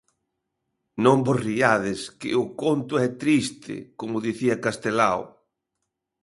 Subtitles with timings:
[1.05, 5.21] Non vos riades, que o conto é triste, como dicía Castelao.